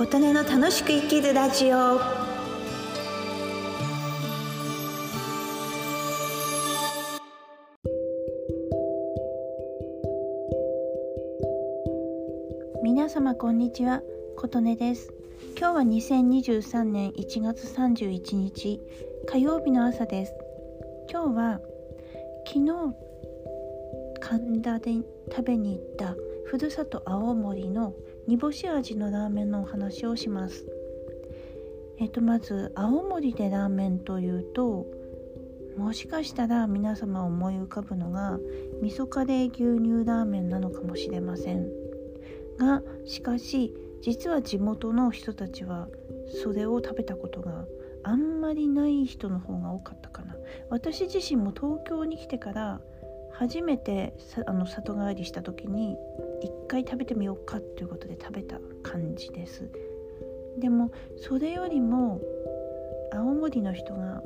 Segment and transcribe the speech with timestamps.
[0.00, 2.00] 琴音の楽しく生きるラジオ。
[12.82, 14.00] 皆様こんにちは。
[14.38, 15.12] 琴音です。
[15.58, 18.80] 今日は2023年1月31日
[19.28, 20.32] 火曜日の朝です。
[21.12, 21.60] 今日は
[22.46, 22.72] 昨日
[24.18, 24.92] 神田で
[25.30, 27.92] 食べに行ったふるさと青森の
[28.30, 30.64] 煮干し味のラーメンのお話をします。
[31.98, 34.86] えっとまず青森でラーメンというと
[35.76, 38.38] もしかしたら皆様思い浮かぶのが
[38.82, 41.66] 味噌カレー牛乳ラーメンなのかもしれません。
[42.56, 45.88] がしかし実は地元の人たちは
[46.44, 47.66] それを食べたことが
[48.04, 50.36] あんまりない人の方が多かったかな。
[50.68, 52.80] 私自身も東京に来てから
[53.32, 54.12] 初めて
[54.46, 55.96] あの里帰りした時に
[56.42, 59.68] 一回食べてみようかっていうことで食べた感じです。
[60.58, 62.20] でもそれよりも
[63.12, 64.22] 青森の人が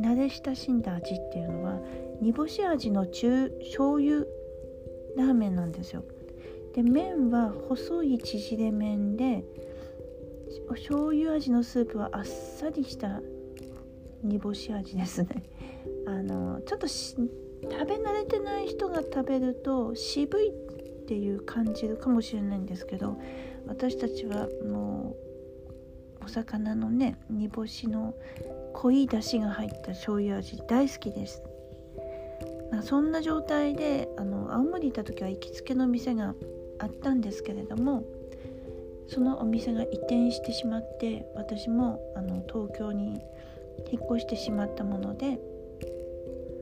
[0.00, 1.80] 慣れ親しんだ味っていうのは
[2.20, 4.20] 煮干し味の中醤油
[5.16, 6.04] ラーメンなんですよ。
[6.74, 9.44] で麺は細い縮れ麺で
[10.68, 13.20] 醤油味のスープはあっさりした
[14.22, 15.42] 煮干し味ですね。
[16.06, 16.86] あのちょっと
[17.62, 20.52] 食べ慣れてない人が食べると渋いっ
[21.06, 23.16] ていう感じるかもしれないんですけど
[23.66, 25.16] 私たちはも
[26.20, 28.14] うお魚のね煮干しの
[28.74, 31.42] 濃い出汁が入った醤油味大好きです。
[32.70, 36.34] まあ、そんな状態であの青森行った時は行きつけの店が
[36.78, 38.04] あったんですけれども
[39.08, 43.20] そのお店が移転してしまって私もあの東京に
[43.90, 45.38] 引っ越してしまったもので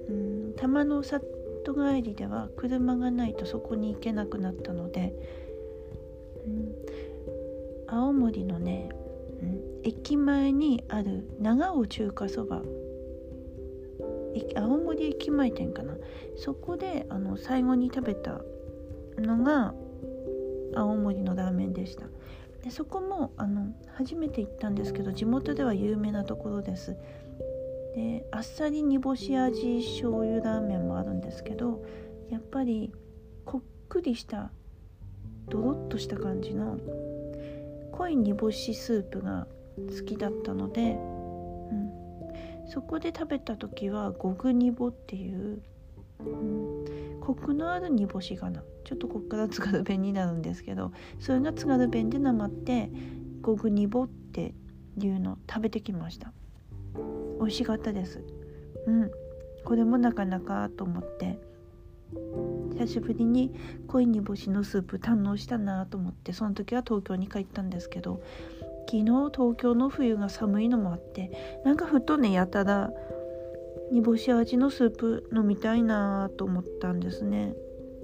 [0.08, 0.52] うん。
[0.56, 1.24] 玉の里
[1.74, 5.14] 帰りでは車がないとそこに行けなくなったので、
[6.46, 6.74] うん、
[7.86, 8.88] 青森のね、
[9.42, 12.62] うん、駅前にある長尾中華そば。
[14.54, 15.96] 青森駅前店かな。
[16.36, 18.42] そこであの最後に食べた
[19.18, 19.74] のが
[20.74, 22.06] 青森のラーメンでした。
[22.62, 26.96] でそこもあの初めて行ったんですけど地元では有名なところです。
[27.96, 31.82] であっさり煮干し味醤油ラーメンもあるんですけど
[32.28, 32.92] やっぱり
[33.46, 34.50] こっくりした
[35.48, 36.78] ドロッとした感じの
[37.92, 39.46] 濃い煮干しスープが
[39.98, 40.94] 好きだったので、う
[41.74, 45.62] ん、そこで食べた時はゴグ煮干っていう、
[46.20, 52.90] うん、コクのある煮干しがなちょっとこっから津軽弁になるんですけどそれが津軽弁でなまって
[53.40, 54.52] ゴグ煮干って
[54.98, 56.34] いうのを食べてきました。
[57.38, 58.22] 美味しかったです。
[58.86, 59.10] うん。
[59.64, 61.38] これもなかなかと思って。
[62.78, 63.52] 久しぶりに
[63.88, 66.32] 濃い煮干しのスープ堪能したなと思って。
[66.32, 68.22] その時は東京に帰ったんですけど
[68.88, 69.04] 昨日
[69.34, 72.90] 東京の冬が寒いのもあってなんかふとねやたら
[73.90, 77.54] 煮干し味のスープ飲みたいなと思ったんですね。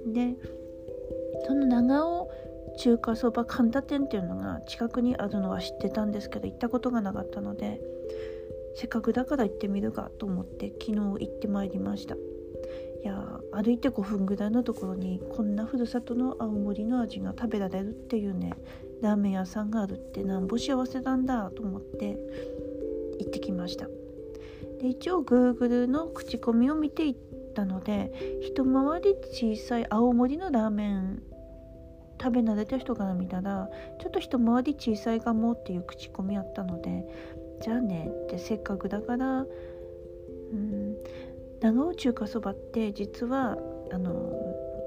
[0.07, 0.35] で
[1.47, 2.31] その長尾
[2.77, 7.79] 中華そば神田店っていうのが近くにあるのは知ってたんですけど行ったことがなかったので
[8.75, 12.15] せっかくだから行ってみるかと思って昨日行ってまいりました。
[12.15, 18.53] いや歩いて5分ぐらいのところにこんなふるさとの青森の味が食べられるっていうね
[19.01, 22.17] ラーメン屋さんがあるってなんぼ幸せなんだと思って
[23.19, 23.87] 行ってきました。
[24.79, 27.15] で一応 Google の口コミを見ていっ
[27.53, 31.23] たので一回り小さい青森のラーメン
[32.21, 33.69] 食べ慣れた人から見たら
[33.99, 37.05] ちょっと一回り小さいかもっていう口コミあったので
[37.61, 39.45] じゃあねってせっかくだから
[40.51, 40.97] うん
[41.61, 43.57] 長尾中華そばって実は
[43.91, 44.11] あの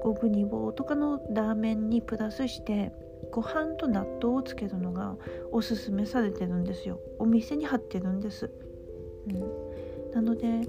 [0.03, 2.91] 五分煮棒とかのラーメンにプラスして
[3.31, 5.15] ご飯と納豆をつけるのが
[5.51, 6.99] おすすめされてるんですよ。
[7.19, 8.51] お店に貼ってるんです、
[9.27, 10.61] うん、なので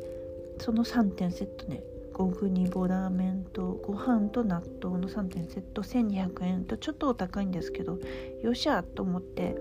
[0.59, 1.83] その3点セットね
[2.15, 7.99] 五分煮棒ラーメンとご飯と納豆の3点セット1200円とちょっとお高いんですけど
[8.43, 9.57] よっしゃと思って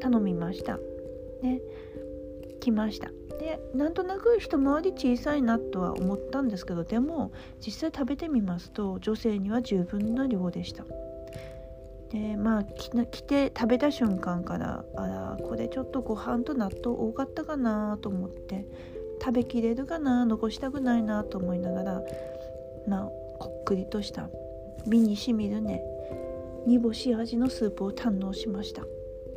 [0.00, 0.78] 頼みました。
[1.42, 1.60] ね
[2.60, 3.10] 来ました。
[3.38, 7.32] でなんとなく一回り小さいなとは思ったんですけどでも
[7.64, 10.84] 実際食べてみますと女性には十分な量でした。
[12.10, 18.66] でまあ来て食べた瞬間からあらこれちょっとご飯と納豆多かったかなと思って
[19.20, 22.02] 食べきれるかな残したくないなと思いながら
[22.88, 23.04] まあ
[23.38, 24.30] こっくりとした
[24.86, 25.82] 身にしみるね
[26.66, 28.82] 煮干し味のスープを堪能しました。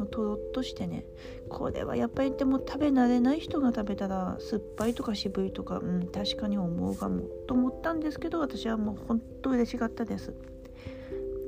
[0.06, 1.06] とろっとしてね。
[1.50, 10.34] これはやっぱりでも食べ慣れない人が食べたら酸っぱいとか渋いとかうん確かに思うかもと思ったんですけど私はもうほんと嬉しかったです。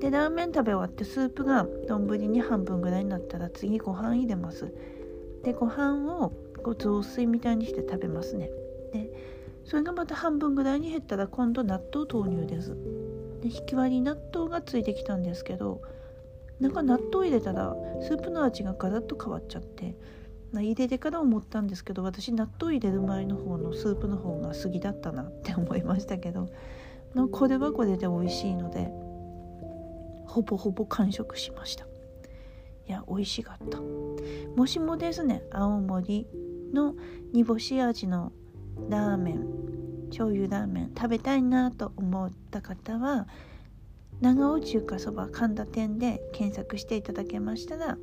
[0.01, 4.73] でラーメン食べ終わってスープが丼に半分ぐらいになったら次ご飯入れます。
[5.43, 8.49] でご飯をこう雑炊みたいにして食べますね。
[8.91, 9.11] で
[9.63, 12.75] それがまた半分ぐらいに減ったら今度納豆投入です。
[13.41, 15.81] で引き割り納豆がついてきたんですけど
[16.63, 19.97] なんか納豆入れたらスープの味がガラッと変わっちゃって
[20.53, 26.47] 入れてから思ったんですけど私納豆入れる前の方のスープの方が好きだったなって思いましたけど
[27.33, 28.89] これはこれで美味しいので
[30.25, 31.85] ほぼほぼ完食しました。
[32.87, 33.79] いや美味しかった。
[34.55, 36.27] もしもですね青森
[36.73, 36.95] の
[37.33, 38.31] 煮干し味の
[38.89, 39.63] ラーメン
[40.07, 43.27] 醤油ラーメン食べたいなと思った方は
[44.23, 47.97] 長尾中華そば神田店で検索していただけましたら、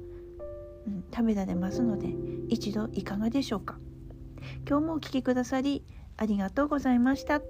[0.86, 2.08] うん、食べられますので
[2.50, 3.78] 一度いかがでしょうか
[4.68, 5.82] 今日もお聴きくださり
[6.18, 7.40] ありがとうございました。